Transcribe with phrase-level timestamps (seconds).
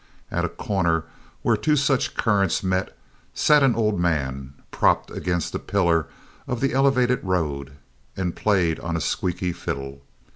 [0.31, 1.03] At a corner
[1.43, 2.97] where two such currents met
[3.35, 6.07] sat an old man, propped against a pillar
[6.47, 7.73] of the elevated road,
[8.17, 10.01] and played on a squeaky fiddle.